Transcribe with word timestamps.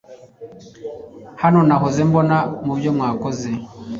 hano 1.41 1.59
nahoze 1.67 2.01
mbona 2.09 2.35
mu 2.65 2.73
byo 2.79 2.91
mwakoze 2.97 3.49